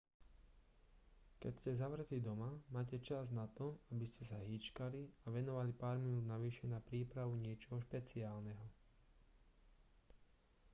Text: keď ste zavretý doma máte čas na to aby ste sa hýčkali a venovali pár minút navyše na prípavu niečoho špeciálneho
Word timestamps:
keď 1.41 1.53
ste 1.61 1.77
zavretý 1.81 2.17
doma 2.27 2.49
máte 2.75 2.97
čas 3.07 3.25
na 3.39 3.45
to 3.57 3.67
aby 3.93 4.01
ste 4.09 4.23
sa 4.29 4.33
hýčkali 4.47 4.97
a 4.97 5.25
venovali 5.37 5.71
pár 5.83 5.95
minút 6.05 6.25
navyše 6.35 6.65
na 6.73 6.79
prípavu 6.89 7.33
niečoho 7.37 7.77
špeciálneho 7.85 8.65